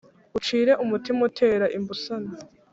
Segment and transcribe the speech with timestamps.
[0.37, 2.31] ucire umutima utera imbusane